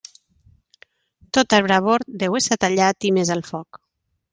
[1.39, 3.87] Tot arbre bord deu esser tallat i mes al foc.